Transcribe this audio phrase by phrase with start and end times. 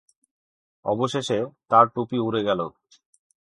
[0.85, 1.37] অবশেষে,
[1.69, 2.59] তার টুপি উড়ে গেল।